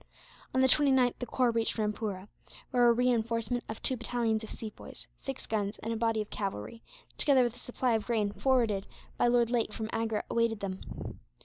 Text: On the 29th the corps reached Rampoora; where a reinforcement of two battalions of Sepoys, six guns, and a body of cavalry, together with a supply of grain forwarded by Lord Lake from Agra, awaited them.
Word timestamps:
On 0.55 0.61
the 0.61 0.67
29th 0.67 1.19
the 1.19 1.27
corps 1.27 1.51
reached 1.51 1.77
Rampoora; 1.77 2.27
where 2.71 2.89
a 2.89 2.91
reinforcement 2.91 3.63
of 3.69 3.79
two 3.83 3.95
battalions 3.95 4.43
of 4.43 4.49
Sepoys, 4.49 5.05
six 5.19 5.45
guns, 5.45 5.77
and 5.83 5.93
a 5.93 5.95
body 5.95 6.23
of 6.23 6.31
cavalry, 6.31 6.81
together 7.19 7.43
with 7.43 7.53
a 7.55 7.59
supply 7.59 7.91
of 7.93 8.07
grain 8.07 8.31
forwarded 8.31 8.87
by 9.19 9.27
Lord 9.27 9.51
Lake 9.51 9.71
from 9.73 9.91
Agra, 9.93 10.23
awaited 10.27 10.59
them. 10.61 11.19